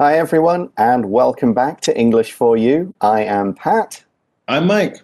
[0.00, 2.92] Hi, everyone, and welcome back to English for You.
[3.00, 4.02] I am Pat.
[4.48, 4.96] I'm Mike.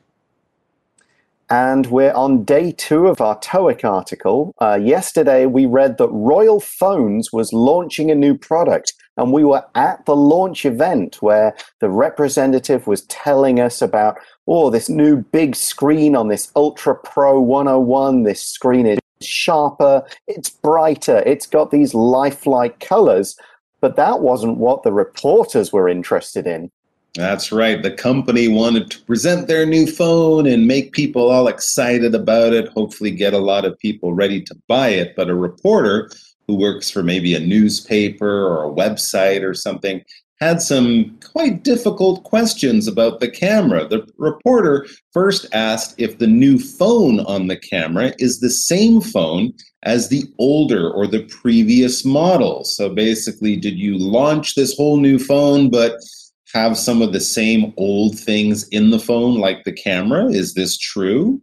[1.49, 4.53] And we're on day two of our TOEIC article.
[4.61, 9.65] Uh, yesterday, we read that Royal Phones was launching a new product, and we were
[9.77, 14.17] at the launch event where the representative was telling us about,
[14.49, 18.25] oh, this new big screen on this Ultra Pro 101.
[18.25, 23.37] This screen is sharper, it's brighter, it's got these lifelike colors.
[23.81, 26.71] But that wasn't what the reporters were interested in.
[27.15, 27.83] That's right.
[27.83, 32.69] The company wanted to present their new phone and make people all excited about it,
[32.69, 35.17] hopefully, get a lot of people ready to buy it.
[35.17, 36.11] But a reporter
[36.47, 40.05] who works for maybe a newspaper or a website or something
[40.41, 43.87] had some quite difficult questions about the camera.
[43.87, 49.53] The reporter first asked if the new phone on the camera is the same phone
[49.83, 52.65] as the older or the previous model.
[52.65, 55.97] So basically, did you launch this whole new phone but
[56.55, 60.27] have some of the same old things in the phone like the camera?
[60.27, 61.41] Is this true?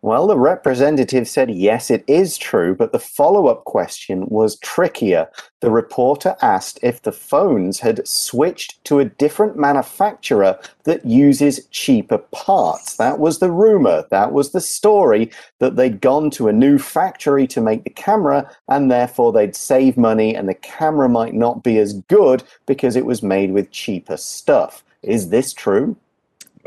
[0.00, 5.28] Well, the representative said yes, it is true, but the follow up question was trickier.
[5.58, 12.18] The reporter asked if the phones had switched to a different manufacturer that uses cheaper
[12.18, 12.96] parts.
[12.96, 17.48] That was the rumor, that was the story, that they'd gone to a new factory
[17.48, 21.76] to make the camera, and therefore they'd save money, and the camera might not be
[21.76, 24.84] as good because it was made with cheaper stuff.
[25.02, 25.96] Is this true?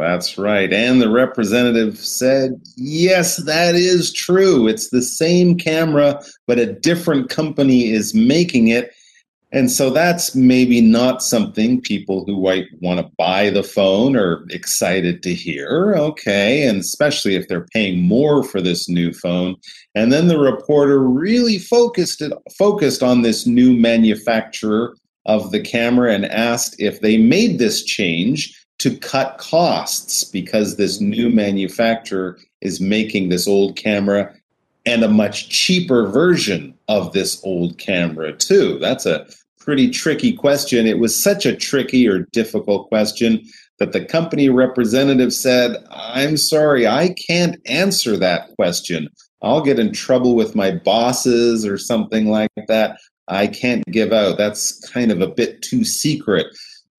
[0.01, 0.73] That's right.
[0.73, 4.67] And the representative said, yes, that is true.
[4.67, 8.93] It's the same camera, but a different company is making it.
[9.53, 14.45] And so that's maybe not something people who might want to buy the phone are
[14.49, 15.93] excited to hear.
[15.95, 16.65] Okay.
[16.67, 19.55] And especially if they're paying more for this new phone.
[19.93, 26.13] And then the reporter really focused it, focused on this new manufacturer of the camera
[26.13, 32.81] and asked if they made this change to cut costs because this new manufacturer is
[32.81, 34.33] making this old camera
[34.85, 38.79] and a much cheaper version of this old camera too.
[38.79, 39.27] That's a
[39.59, 40.87] pretty tricky question.
[40.87, 43.45] It was such a tricky or difficult question
[43.77, 49.09] that the company representative said i'm sorry i can't answer that question.
[49.41, 52.99] I'll get in trouble with my bosses or something like that.
[53.27, 54.37] I can't give out.
[54.37, 56.47] That's kind of a bit too secret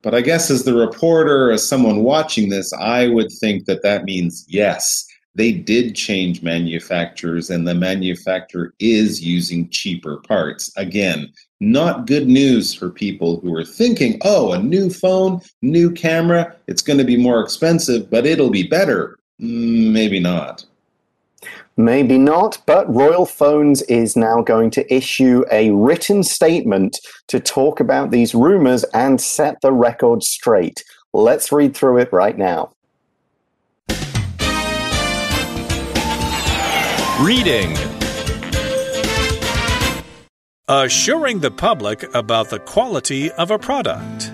[0.03, 4.05] but I guess as the reporter, as someone watching this, I would think that that
[4.05, 10.71] means yes, they did change manufacturers and the manufacturer is using cheaper parts.
[10.77, 16.55] Again, not good news for people who are thinking, oh, a new phone, new camera,
[16.67, 19.19] it's going to be more expensive, but it'll be better.
[19.41, 20.65] Mm, maybe not.
[21.77, 26.99] Maybe not, but Royal Phones is now going to issue a written statement
[27.29, 30.85] to talk about these rumors and set the record straight.
[31.13, 32.73] Let's read through it right now.
[37.21, 37.77] Reading
[40.69, 44.32] Assuring the public about the quality of a product.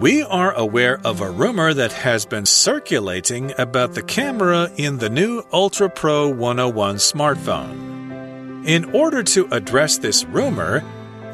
[0.00, 5.10] We are aware of a rumor that has been circulating about the camera in the
[5.10, 8.66] new Ultra Pro 101 smartphone.
[8.66, 10.82] In order to address this rumor,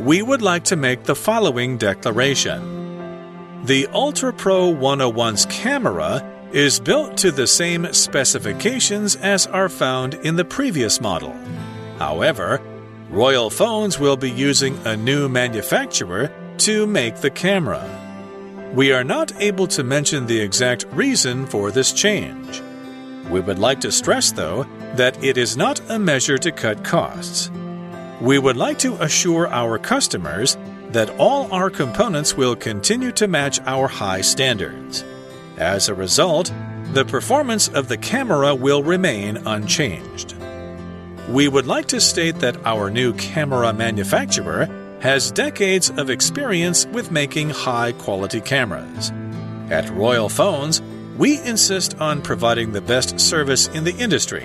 [0.00, 3.62] we would like to make the following declaration.
[3.66, 10.34] The Ultra Pro 101's camera is built to the same specifications as are found in
[10.34, 11.36] the previous model.
[12.00, 12.60] However,
[13.10, 17.95] Royal Phones will be using a new manufacturer to make the camera.
[18.76, 22.60] We are not able to mention the exact reason for this change.
[23.30, 24.66] We would like to stress, though,
[24.96, 27.50] that it is not a measure to cut costs.
[28.20, 30.58] We would like to assure our customers
[30.90, 35.06] that all our components will continue to match our high standards.
[35.56, 36.52] As a result,
[36.92, 40.34] the performance of the camera will remain unchanged.
[41.30, 44.68] We would like to state that our new camera manufacturer
[45.06, 49.12] has decades of experience with making high quality cameras.
[49.70, 50.82] At Royal Phones,
[51.16, 54.44] we insist on providing the best service in the industry.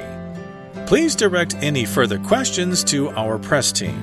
[0.86, 3.98] Please direct any further questions to our press team.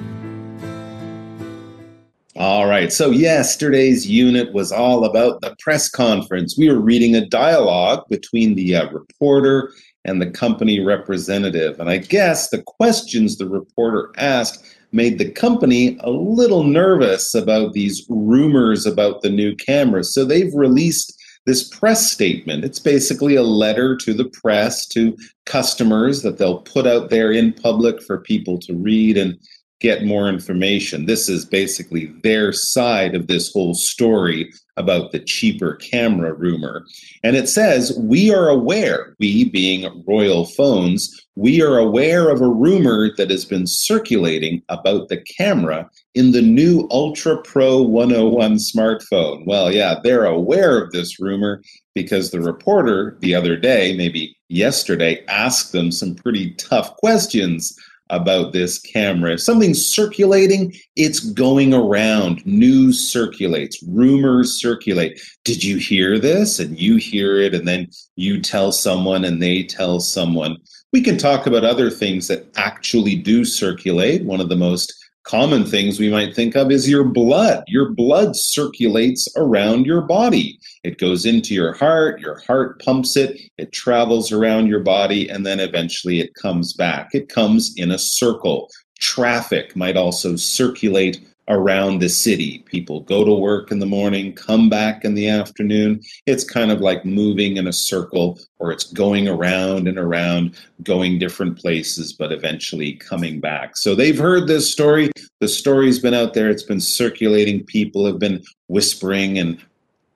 [2.34, 6.58] All right, so yesterday's unit was all about the press conference.
[6.58, 9.70] We were reading a dialogue between the uh, reporter
[10.04, 11.78] and the company representative.
[11.78, 17.72] And I guess the questions the reporter asked made the company a little nervous about
[17.72, 20.14] these rumors about the new cameras.
[20.14, 21.14] So they've released
[21.46, 22.64] this press statement.
[22.64, 27.52] It's basically a letter to the press, to customers that they'll put out there in
[27.52, 29.16] public for people to read.
[29.16, 29.38] And
[29.80, 31.06] get more information.
[31.06, 36.86] This is basically their side of this whole story about the cheaper camera rumor.
[37.22, 42.48] And it says, We are aware, we being Royal Phones, we are aware of a
[42.48, 49.46] rumor that has been circulating about the camera in the new Ultra Pro 101 smartphone.
[49.46, 51.62] Well, yeah, they're aware of this rumor
[51.94, 57.76] because the reporter the other day, maybe yesterday, asked them some pretty tough questions
[58.10, 59.32] about this camera.
[59.32, 62.44] If something's circulating, it's going around.
[62.46, 65.20] News circulates, rumors circulate.
[65.44, 66.58] Did you hear this?
[66.58, 70.56] And you hear it, and then you tell someone, and they tell someone.
[70.92, 74.24] We can talk about other things that actually do circulate.
[74.24, 74.94] One of the most
[75.28, 77.62] common things we might think of is your blood.
[77.68, 80.58] Your blood circulates around your body.
[80.84, 85.44] It goes into your heart, your heart pumps it, it travels around your body, and
[85.44, 87.10] then eventually it comes back.
[87.12, 88.70] It comes in a circle.
[89.00, 92.58] Traffic might also circulate around the city.
[92.66, 96.00] People go to work in the morning, come back in the afternoon.
[96.26, 101.18] It's kind of like moving in a circle or it's going around and around, going
[101.18, 103.76] different places, but eventually coming back.
[103.76, 105.10] So they've heard this story.
[105.40, 107.64] The story's been out there, it's been circulating.
[107.64, 109.58] People have been whispering and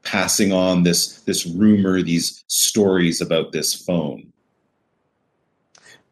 [0.03, 4.33] passing on this this rumor, these stories about this phone.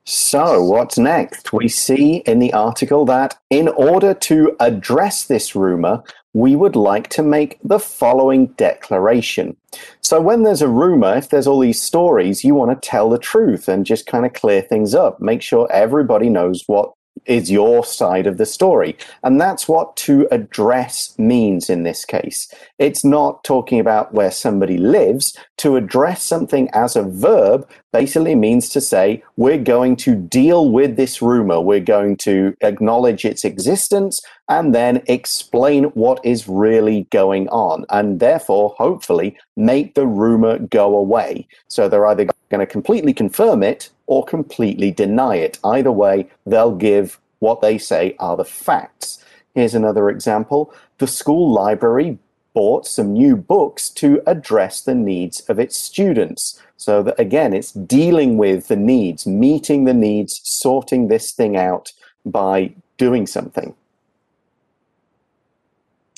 [0.07, 1.53] So, what's next?
[1.53, 6.03] We see in the article that in order to address this rumor,
[6.33, 9.57] we would like to make the following declaration.
[10.01, 13.19] So, when there's a rumor, if there's all these stories, you want to tell the
[13.19, 15.21] truth and just kind of clear things up.
[15.21, 16.93] Make sure everybody knows what
[17.27, 18.97] is your side of the story.
[19.23, 22.53] And that's what to address means in this case.
[22.79, 25.37] It's not talking about where somebody lives.
[25.59, 30.97] To address something as a verb basically means to say, we're going to deal with
[30.97, 31.61] this rumor.
[31.61, 37.85] We're going to acknowledge its existence and then explain what is really going on.
[37.91, 41.47] And therefore, hopefully, make the rumor go away.
[41.69, 45.57] So they're either going to completely confirm it or completely deny it.
[45.63, 49.25] Either way, they'll give what they say are the facts.
[49.55, 50.75] Here's another example.
[50.99, 52.19] The school library
[52.53, 56.61] bought some new books to address the needs of its students.
[56.77, 61.93] So that again, it's dealing with the needs, meeting the needs, sorting this thing out
[62.27, 63.77] by doing something.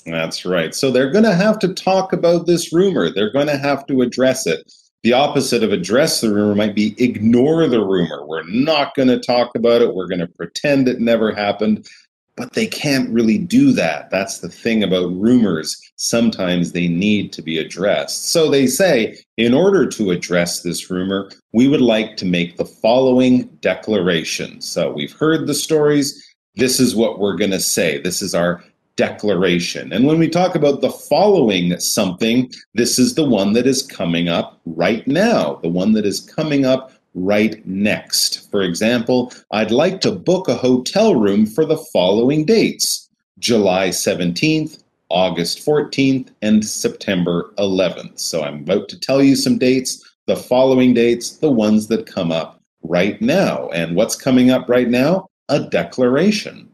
[0.06, 0.74] That's right.
[0.74, 3.10] So they're going to have to talk about this rumor.
[3.10, 4.72] They're going to have to address it.
[5.02, 8.24] The opposite of address the rumor might be ignore the rumor.
[8.24, 9.94] We're not going to talk about it.
[9.94, 11.88] We're going to pretend it never happened.
[12.34, 14.10] But they can't really do that.
[14.10, 15.78] That's the thing about rumors.
[15.96, 18.30] Sometimes they need to be addressed.
[18.30, 22.64] So they say, in order to address this rumor, we would like to make the
[22.64, 24.62] following declaration.
[24.62, 26.26] So we've heard the stories.
[26.54, 28.00] This is what we're going to say.
[28.00, 28.64] This is our
[28.96, 29.92] declaration.
[29.92, 34.28] And when we talk about the following something, this is the one that is coming
[34.28, 38.50] up right now, the one that is coming up right next.
[38.50, 43.08] For example, I'd like to book a hotel room for the following dates
[43.38, 48.18] July 17th, August 14th, and September 11th.
[48.18, 52.30] So I'm about to tell you some dates, the following dates, the ones that come
[52.30, 53.68] up right now.
[53.70, 55.28] And what's coming up right now?
[55.48, 56.71] A declaration.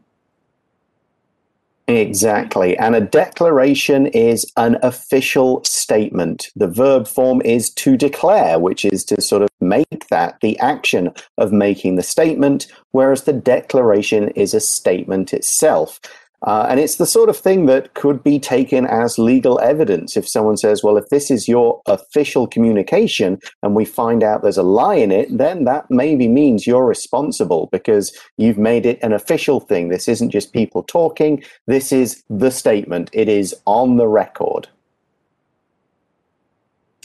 [1.89, 2.77] Exactly.
[2.77, 6.49] And a declaration is an official statement.
[6.55, 11.11] The verb form is to declare, which is to sort of make that the action
[11.39, 15.99] of making the statement, whereas the declaration is a statement itself.
[16.43, 20.27] Uh, and it's the sort of thing that could be taken as legal evidence if
[20.27, 24.63] someone says, well, if this is your official communication and we find out there's a
[24.63, 29.59] lie in it, then that maybe means you're responsible because you've made it an official
[29.59, 29.89] thing.
[29.89, 34.69] This isn't just people talking, this is the statement, it is on the record.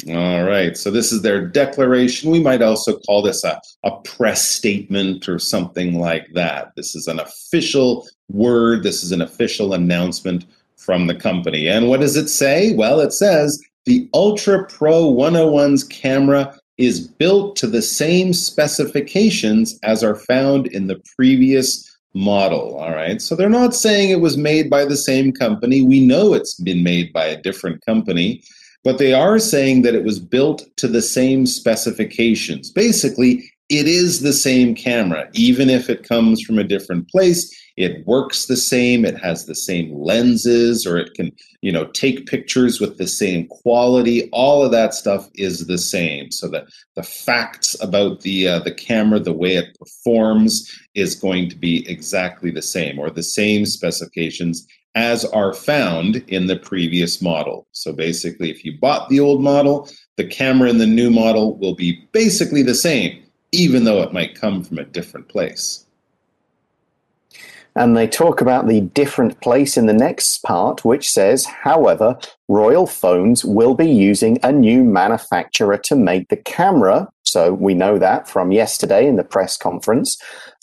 [0.09, 0.77] All right.
[0.77, 2.31] So this is their declaration.
[2.31, 6.73] We might also call this a, a press statement or something like that.
[6.77, 8.83] This is an official word.
[8.83, 10.45] This is an official announcement
[10.77, 11.69] from the company.
[11.69, 12.75] And what does it say?
[12.75, 20.03] Well, it says the Ultra Pro 101's camera is built to the same specifications as
[20.03, 22.77] are found in the previous model.
[22.79, 23.21] All right.
[23.21, 25.83] So they're not saying it was made by the same company.
[25.83, 28.43] We know it's been made by a different company,
[28.83, 32.71] but they are saying that it was built to the same specifications.
[32.71, 38.07] Basically, it is the same camera, even if it comes from a different place, it
[38.07, 42.81] works the same, it has the same lenses, or it can, you know, take pictures
[42.81, 44.29] with the same quality.
[44.31, 46.31] All of that stuff is the same.
[46.31, 51.49] So that the facts about the uh, the camera, the way it performs, is going
[51.51, 57.21] to be exactly the same, or the same specifications as are found in the previous
[57.21, 57.67] model.
[57.73, 61.75] So basically, if you bought the old model, the camera in the new model will
[61.75, 65.84] be basically the same, even though it might come from a different place.
[67.77, 72.17] And they talk about the different place in the next part, which says, however,
[72.49, 77.09] Royal Phones will be using a new manufacturer to make the camera.
[77.25, 80.17] So we know that from yesterday in the press conference.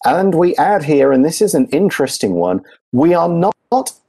[0.05, 2.61] And we add here, and this is an interesting one,
[2.91, 3.55] we are not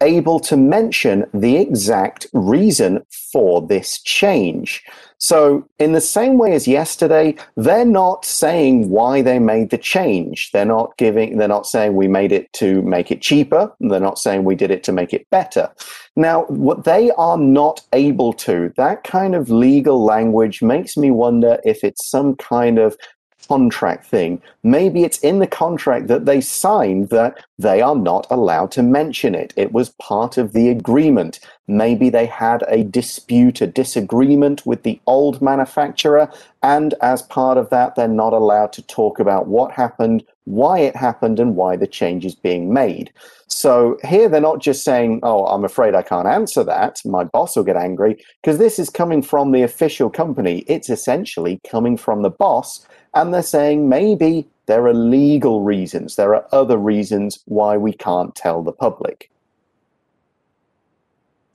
[0.01, 4.83] able to mention the exact reason for this change.
[5.19, 10.51] So, in the same way as yesterday, they're not saying why they made the change.
[10.53, 13.73] They're not giving, they're not saying we made it to make it cheaper.
[13.79, 15.71] They're not saying we did it to make it better.
[16.17, 21.61] Now, what they are not able to, that kind of legal language makes me wonder
[21.65, 22.97] if it's some kind of
[23.47, 24.41] contract thing.
[24.63, 29.35] Maybe it's in the contract that they signed that they are not allowed to mention
[29.35, 29.53] it.
[29.57, 31.41] It was part of the agreement.
[31.69, 36.31] Maybe they had a dispute, a disagreement with the old manufacturer,
[36.63, 40.97] and as part of that, they're not allowed to talk about what happened, why it
[40.97, 43.13] happened, and why the change is being made.
[43.47, 47.01] So here they're not just saying, Oh, I'm afraid I can't answer that.
[47.05, 50.65] My boss will get angry, because this is coming from the official company.
[50.67, 56.35] It's essentially coming from the boss and they're saying maybe there are legal reasons, there
[56.35, 59.31] are other reasons why we can't tell the public.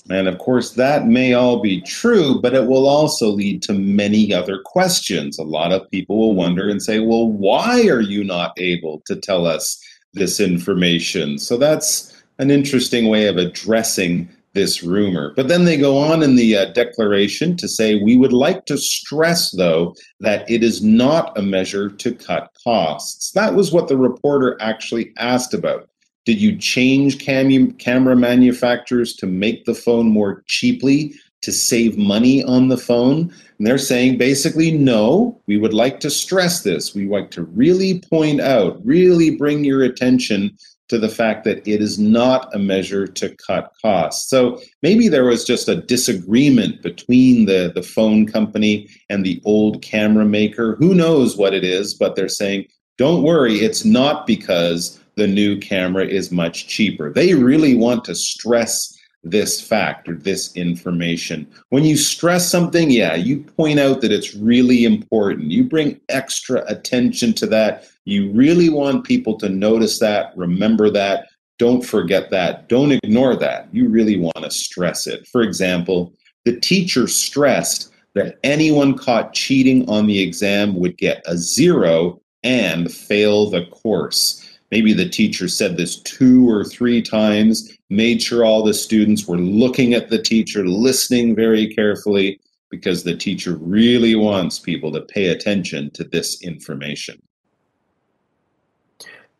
[0.09, 4.33] And of course, that may all be true, but it will also lead to many
[4.33, 5.37] other questions.
[5.37, 9.15] A lot of people will wonder and say, well, why are you not able to
[9.15, 9.81] tell us
[10.13, 11.37] this information?
[11.37, 15.33] So that's an interesting way of addressing this rumor.
[15.35, 18.77] But then they go on in the uh, declaration to say, we would like to
[18.77, 23.31] stress, though, that it is not a measure to cut costs.
[23.31, 25.87] That was what the reporter actually asked about.
[26.25, 32.43] Did you change cam- camera manufacturers to make the phone more cheaply to save money
[32.43, 33.31] on the phone?
[33.57, 36.93] And they're saying basically, no, we would like to stress this.
[36.93, 40.57] We like to really point out, really bring your attention
[40.89, 44.29] to the fact that it is not a measure to cut costs.
[44.29, 49.81] So maybe there was just a disagreement between the, the phone company and the old
[49.81, 50.75] camera maker.
[50.75, 52.67] Who knows what it is, but they're saying,
[52.97, 57.11] don't worry, it's not because the new camera is much cheaper.
[57.11, 61.47] They really want to stress this fact or this information.
[61.69, 65.51] When you stress something, yeah, you point out that it's really important.
[65.51, 67.87] You bring extra attention to that.
[68.07, 71.27] You really want people to notice that, remember that.
[71.59, 72.69] Don't forget that.
[72.69, 73.67] Don't ignore that.
[73.73, 75.27] You really want to stress it.
[75.27, 76.13] For example,
[76.45, 82.89] the teacher stressed that anyone caught cheating on the exam would get a zero and
[82.89, 84.57] fail the course.
[84.71, 89.37] Maybe the teacher said this two or three times, made sure all the students were
[89.37, 92.39] looking at the teacher, listening very carefully,
[92.71, 97.21] because the teacher really wants people to pay attention to this information.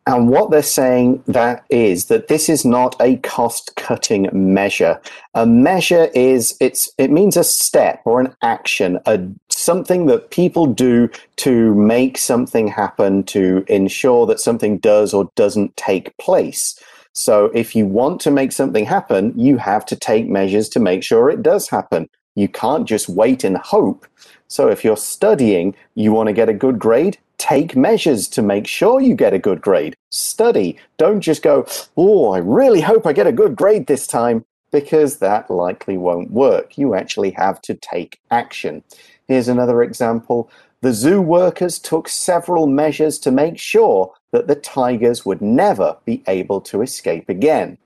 [0.08, 5.02] And what they're saying that is that this is not a cost cutting measure.
[5.34, 10.66] A measure is it's it means a step or an action, a something that people
[10.66, 16.82] do to make something happen to ensure that something does or doesn't take place.
[17.12, 21.04] So if you want to make something happen, you have to take measures to make
[21.04, 22.08] sure it does happen.
[22.36, 24.08] You can't just wait and hope.
[24.48, 28.68] So if you're studying, you want to get a good grade, take measures to make
[28.68, 29.96] sure you get a good grade.
[30.10, 30.78] Study.
[30.98, 35.18] Don't just go, oh, I really hope I get a good grade this time, because
[35.18, 36.78] that likely won't work.
[36.78, 38.84] You actually have to take action.
[39.28, 40.50] Here's another example.
[40.82, 46.24] The zoo workers took several measures to make sure that the tigers would never be
[46.28, 47.78] able to escape again.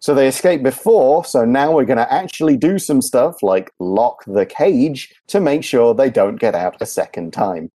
[0.00, 4.22] So they escaped before, so now we're going to actually do some stuff like lock
[4.26, 7.70] the cage to make sure they don't get out a second time.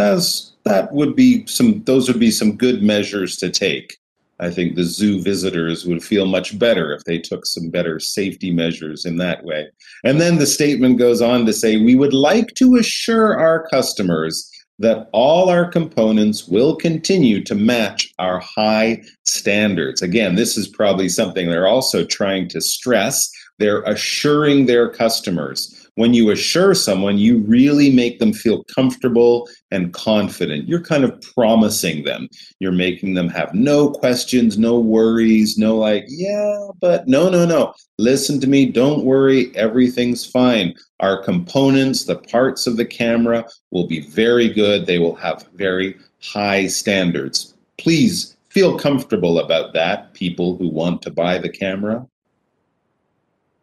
[0.00, 3.98] That's, that would be some, those would be some good measures to take.
[4.40, 8.50] I think the zoo visitors would feel much better if they took some better safety
[8.50, 9.68] measures in that way.
[10.02, 14.50] And then the statement goes on to say, we would like to assure our customers
[14.78, 20.00] that all our components will continue to match our high standards.
[20.00, 23.30] Again, this is probably something they're also trying to stress.
[23.58, 29.92] They're assuring their customers when you assure someone, you really make them feel comfortable and
[29.92, 30.66] confident.
[30.66, 32.26] You're kind of promising them.
[32.58, 37.74] You're making them have no questions, no worries, no like, yeah, but no, no, no.
[37.98, 38.64] Listen to me.
[38.64, 39.54] Don't worry.
[39.54, 40.74] Everything's fine.
[41.00, 44.86] Our components, the parts of the camera will be very good.
[44.86, 47.54] They will have very high standards.
[47.76, 52.06] Please feel comfortable about that, people who want to buy the camera.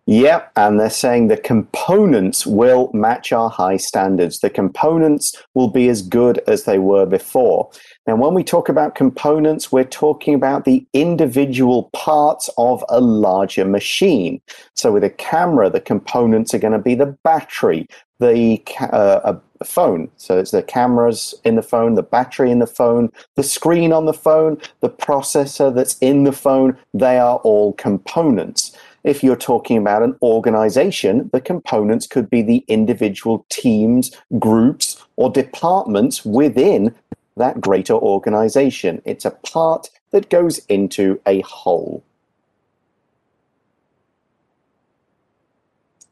[0.09, 4.39] Yep, and they're saying the components will match our high standards.
[4.39, 7.69] The components will be as good as they were before.
[8.07, 13.65] Now, when we talk about components, we're talking about the individual parts of a larger
[13.65, 14.39] machine.
[14.75, 17.85] So, with a camera, the components are going to be the battery,
[18.19, 19.35] the uh,
[19.65, 20.09] phone.
[20.15, 24.05] So, it's the cameras in the phone, the battery in the phone, the screen on
[24.05, 26.77] the phone, the processor that's in the phone.
[26.93, 28.73] They are all components.
[29.07, 35.29] If you're talking about an organization, the components could be the individual teams, groups, or
[35.29, 36.93] departments within
[37.37, 39.01] that greater organization.
[39.05, 42.03] It's a part that goes into a whole.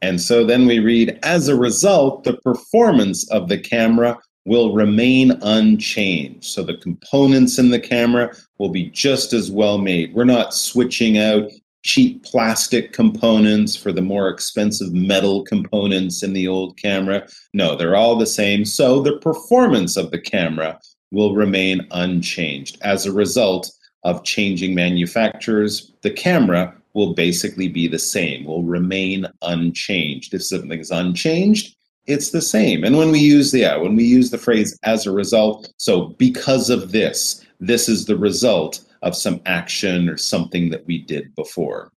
[0.01, 5.31] And so then we read, as a result, the performance of the camera will remain
[5.41, 6.45] unchanged.
[6.45, 10.13] So the components in the camera will be just as well made.
[10.13, 11.51] We're not switching out
[11.85, 17.25] cheap plastic components for the more expensive metal components in the old camera.
[17.53, 18.65] No, they're all the same.
[18.65, 20.79] So the performance of the camera
[21.11, 22.79] will remain unchanged.
[22.81, 23.71] As a result
[24.03, 30.33] of changing manufacturers, the camera will basically be the same, will remain unchanged.
[30.33, 31.75] If something is unchanged,
[32.07, 32.83] it's the same.
[32.83, 36.07] And when we use the yeah, when we use the phrase as a result, so
[36.17, 41.33] because of this, this is the result of some action or something that we did
[41.35, 41.91] before.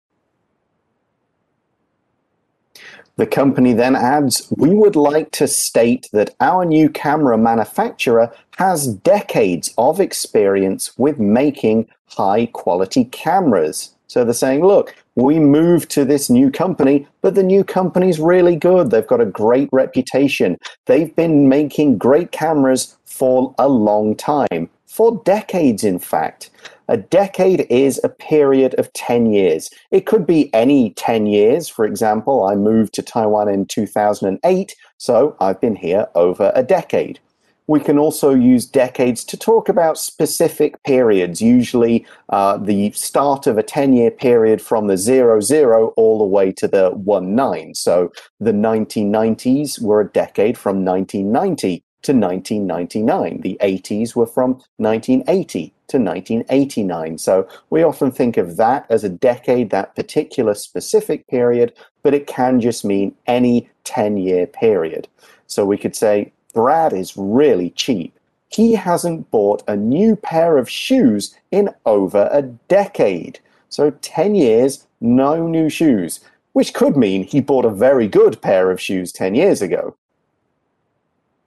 [3.17, 8.95] The company then adds, We would like to state that our new camera manufacturer has
[8.95, 13.93] decades of experience with making high quality cameras.
[14.07, 18.55] So they're saying, look, we moved to this new company, but the new company's really
[18.57, 18.91] good.
[18.91, 20.57] They've got a great reputation.
[20.87, 26.50] They've been making great cameras for a long time, for decades, in fact.
[26.90, 29.68] A decade is a period of 10 years.
[29.90, 31.68] It could be any 10 years.
[31.68, 37.21] For example, I moved to Taiwan in 2008, so I've been here over a decade.
[37.67, 43.58] We can also use decades to talk about specific periods, usually uh, the start of
[43.58, 47.75] a 10 year period from the 00, zero all the way to the 19.
[47.75, 48.10] So
[48.41, 53.43] the 1990s were a decade from 1990 to 1999.
[53.43, 57.19] The 80s were from 1980 to 1989.
[57.19, 61.73] So we often think of that as a decade, that particular specific period,
[62.03, 65.09] but it can just mean any 10 year period.
[65.47, 68.15] So we could say, Brad is really cheap.
[68.49, 73.41] He hasn't bought a new pair of shoes in over a decade.
[73.69, 76.21] So 10 years, no new shoes,
[76.53, 79.95] which could mean he bought a very good pair of shoes 10 years ago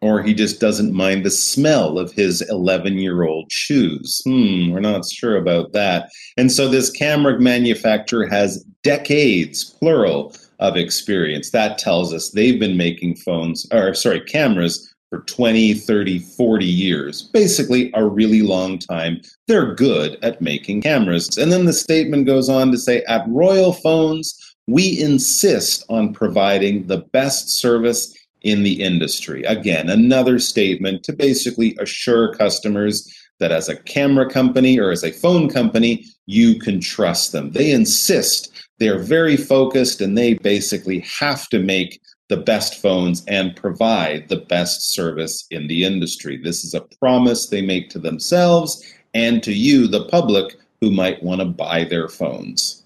[0.02, 4.22] or he just doesn't mind the smell of his 11 year old shoes.
[4.26, 6.10] Hmm, we're not sure about that.
[6.38, 11.52] And so this camera manufacturer has decades, plural, of experience.
[11.52, 17.24] That tells us they've been making phones, or sorry, cameras for 20, 30, 40 years,
[17.34, 19.22] basically a really long time.
[19.48, 21.38] They're good at making cameras.
[21.38, 26.88] And then the statement goes on to say at Royal Phones, we insist on providing
[26.88, 29.44] the best service in the industry.
[29.44, 35.12] Again, another statement to basically assure customers that as a camera company or as a
[35.12, 37.52] phone company, you can trust them.
[37.52, 42.00] They insist, they're very focused, and they basically have to make
[42.30, 46.38] the best phones and provide the best service in the industry.
[46.38, 51.22] This is a promise they make to themselves and to you, the public, who might
[51.22, 52.81] want to buy their phones.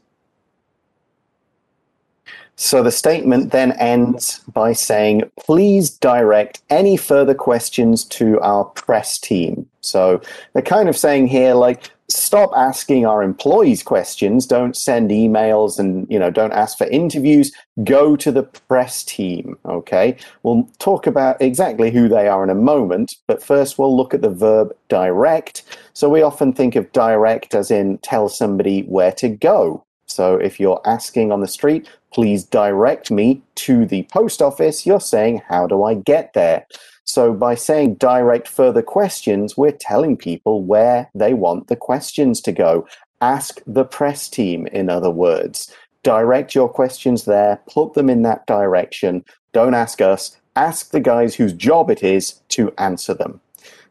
[2.58, 9.20] So the statement then ends by saying, please direct any further questions to our press
[9.20, 9.68] team.
[9.82, 10.22] So
[10.54, 14.46] they're kind of saying here, like, stop asking our employees questions.
[14.46, 17.52] Don't send emails and, you know, don't ask for interviews.
[17.84, 19.58] Go to the press team.
[19.65, 20.15] Okay.
[20.44, 23.15] We'll talk about exactly who they are in a moment.
[23.28, 25.63] But first, we'll look at the verb direct.
[25.94, 29.84] So we often think of direct as in tell somebody where to go.
[30.15, 35.01] So if you're asking on the street, please direct me to the post office, you're
[35.01, 36.65] saying, how do I get there?
[37.04, 42.54] So by saying direct further questions, we're telling people where they want the questions to
[42.54, 42.88] go.
[43.19, 45.71] Ask the press team, in other words.
[46.04, 49.25] Direct your questions there, put them in that direction.
[49.51, 50.38] Don't ask us.
[50.56, 53.41] Ask the guys whose job it is to answer them.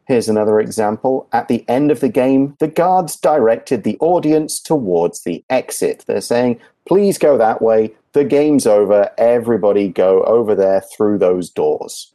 [0.06, 1.26] Here's another example.
[1.32, 6.04] At the end of the game, the guards directed the audience towards the exit.
[6.06, 7.92] They're saying, please go that way.
[8.12, 9.10] The game's over.
[9.16, 12.12] Everybody go over there through those doors.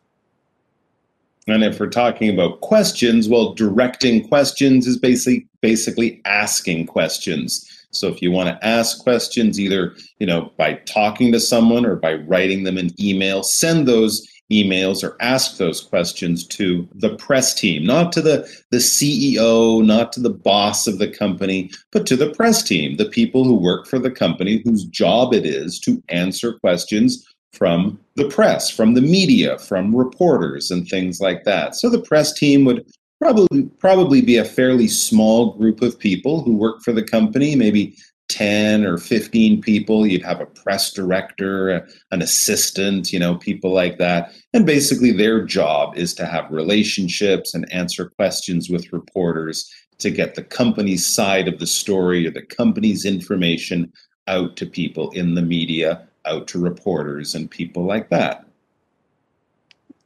[1.47, 7.87] And if we're talking about questions, well, directing questions is basically basically asking questions.
[7.91, 11.95] So if you want to ask questions either, you know, by talking to someone or
[11.95, 17.53] by writing them an email, send those emails or ask those questions to the press
[17.53, 22.15] team, not to the, the CEO, not to the boss of the company, but to
[22.15, 26.01] the press team, the people who work for the company whose job it is to
[26.09, 31.75] answer questions from the press, from the media, from reporters and things like that.
[31.75, 32.85] So the press team would
[33.19, 37.95] probably probably be a fairly small group of people who work for the company, maybe
[38.29, 40.07] 10 or 15 people.
[40.07, 44.33] You'd have a press director, an assistant, you know, people like that.
[44.53, 50.35] And basically, their job is to have relationships and answer questions with reporters to get
[50.35, 53.91] the company's side of the story or the company's information
[54.27, 58.45] out to people in the media, out to reporters and people like that.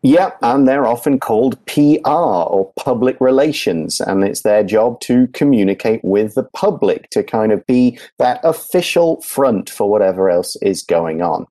[0.05, 6.03] Yeah, and they're often called PR or public relations, and it's their job to communicate
[6.03, 11.21] with the public to kind of be that official front for whatever else is going
[11.21, 11.47] on.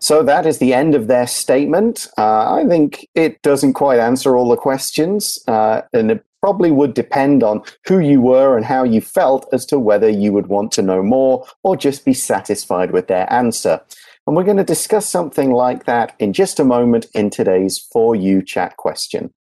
[0.00, 2.08] So that is the end of their statement.
[2.18, 6.94] Uh, I think it doesn't quite answer all the questions, uh, and it probably would
[6.94, 10.72] depend on who you were and how you felt as to whether you would want
[10.72, 13.80] to know more or just be satisfied with their answer.
[14.24, 18.14] And we're going to discuss something like that in just a moment in today's For
[18.14, 19.34] You chat question.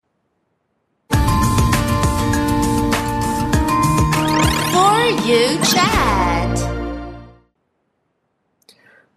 [1.12, 1.20] For
[5.28, 6.58] You chat.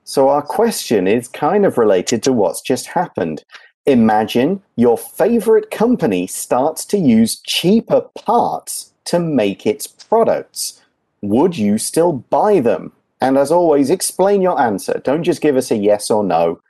[0.05, 3.43] So, our question is kind of related to what's just happened.
[3.87, 10.83] Imagine your favorite company starts to use cheaper parts to make its products.
[11.23, 12.93] Would you still buy them?
[13.25, 15.01] And as always, explain your answer.
[15.03, 16.61] Don't just give us a yes or no.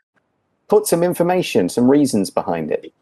[0.68, 2.94] Put some information, some reasons behind it.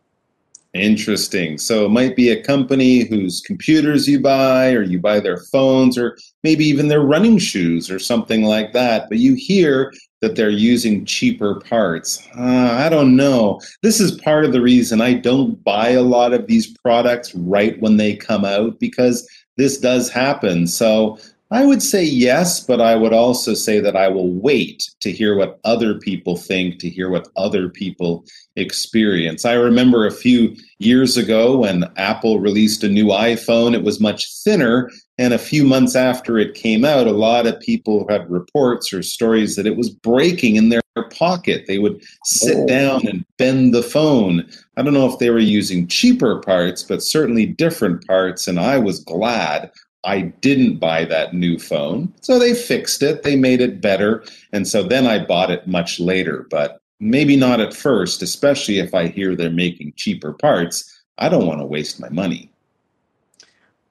[0.72, 1.58] Interesting.
[1.58, 5.98] So it might be a company whose computers you buy, or you buy their phones,
[5.98, 9.10] or maybe even their running shoes, or something like that.
[9.10, 12.26] But you hear that they're using cheaper parts.
[12.38, 13.60] Uh, I don't know.
[13.82, 17.78] This is part of the reason I don't buy a lot of these products right
[17.82, 20.66] when they come out because this does happen.
[20.66, 21.18] So
[21.52, 25.36] I would say yes, but I would also say that I will wait to hear
[25.36, 28.24] what other people think, to hear what other people
[28.56, 29.44] experience.
[29.44, 34.32] I remember a few years ago when Apple released a new iPhone, it was much
[34.42, 34.90] thinner.
[35.18, 39.02] And a few months after it came out, a lot of people had reports or
[39.02, 41.66] stories that it was breaking in their pocket.
[41.68, 42.66] They would sit oh.
[42.66, 44.48] down and bend the phone.
[44.78, 48.48] I don't know if they were using cheaper parts, but certainly different parts.
[48.48, 49.70] And I was glad
[50.04, 52.12] I didn't buy that new phone.
[52.20, 54.24] So they fixed it, they made it better.
[54.52, 58.94] And so then I bought it much later, but maybe not at first, especially if
[58.94, 61.02] I hear they're making cheaper parts.
[61.18, 62.51] I don't want to waste my money.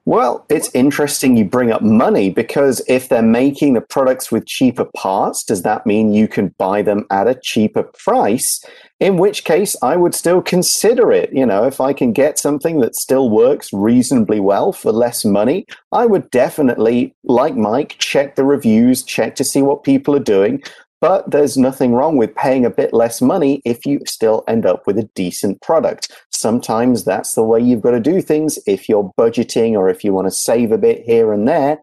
[0.04, 4.86] Well, it's interesting you bring up money because if they're making the products with cheaper
[4.96, 8.64] parts, does that mean you can buy them at a cheaper price?
[8.98, 11.32] In which case, I would still consider it.
[11.32, 15.66] You know, if I can get something that still works reasonably well for less money,
[15.92, 20.64] I would definitely, like Mike, check the reviews, check to see what people are doing.
[21.02, 24.86] But there's nothing wrong with paying a bit less money if you still end up
[24.86, 26.12] with a decent product.
[26.30, 28.56] Sometimes that's the way you've got to do things.
[28.68, 31.82] If you're budgeting or if you want to save a bit here and there,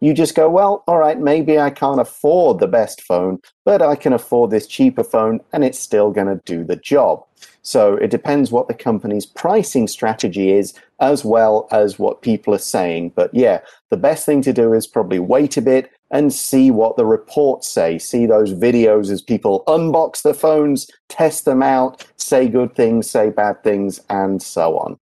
[0.00, 3.94] you just go, well, all right, maybe I can't afford the best phone, but I
[3.94, 7.24] can afford this cheaper phone and it's still going to do the job.
[7.62, 12.58] So it depends what the company's pricing strategy is, as well as what people are
[12.58, 13.10] saying.
[13.14, 16.96] But yeah, the best thing to do is probably wait a bit and see what
[16.96, 17.98] the reports say.
[17.98, 23.30] See those videos as people unbox the phones, test them out, say good things, say
[23.30, 24.98] bad things, and so on.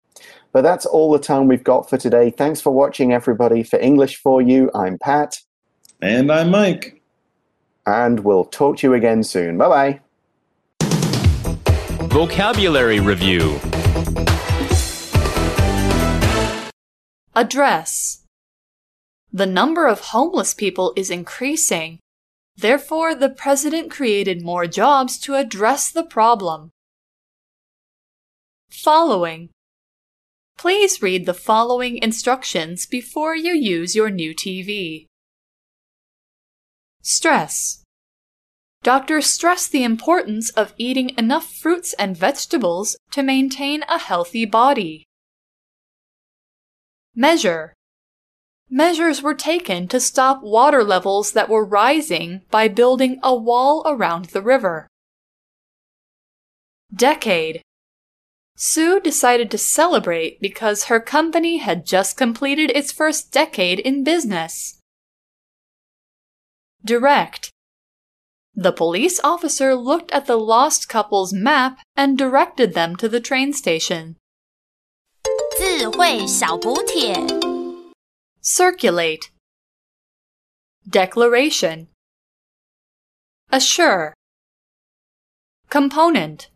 [0.52, 2.30] But that's all the time we've got for today.
[2.30, 3.62] Thanks for watching, everybody.
[3.62, 5.38] For English for You, I'm Pat.
[6.02, 7.00] And I'm Mike.
[7.86, 9.58] And we'll talk to you again soon.
[9.58, 10.00] Bye bye.
[12.08, 13.60] Vocabulary Review
[17.36, 18.19] Address
[19.33, 22.01] The number of homeless people is increasing.
[22.57, 26.71] Therefore, the president created more jobs to address the problem.
[28.71, 29.51] Following
[30.59, 35.07] Please read the following instructions before you use your new TV.
[37.03, 37.83] Stress
[38.83, 45.05] Doctors stress the importance of eating enough fruits and vegetables to maintain a healthy body.
[47.14, 47.75] Measure
[48.69, 54.25] Measures were taken to stop water levels that were rising by building a wall around
[54.25, 54.88] the river.
[56.93, 57.62] Decade
[58.58, 64.80] Sue decided to celebrate because her company had just completed its first decade in business.
[66.84, 67.51] Direct
[68.56, 73.54] The police officer looked at the lost couple's map and directed them to the train
[73.54, 74.15] station.
[75.58, 77.48] 智慧小补帖。
[78.42, 79.31] Circulate.
[80.88, 81.88] Declaration.
[83.53, 84.14] Assure.
[85.68, 86.48] Component.